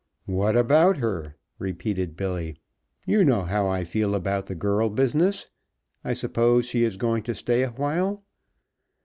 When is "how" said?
3.43-3.67